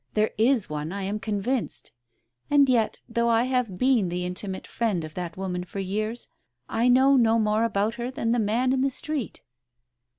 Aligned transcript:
There 0.15 0.31
is 0.35 0.67
one 0.67 0.91
I 0.91 1.03
am 1.03 1.19
convinced. 1.19 1.91
And 2.49 2.67
yet, 2.67 3.01
though 3.07 3.29
I 3.29 3.43
have 3.43 3.77
been 3.77 4.09
the 4.09 4.25
intimate 4.25 4.65
friend 4.65 5.03
of 5.03 5.13
that 5.13 5.37
woman 5.37 5.63
for 5.63 5.77
years, 5.77 6.27
I 6.67 6.87
know 6.87 7.15
no 7.17 7.37
more 7.37 7.63
about 7.63 7.93
her 8.01 8.09
than 8.09 8.31
the 8.31 8.39
man 8.39 8.73
in 8.73 8.81
the 8.81 8.89
street." 8.89 9.43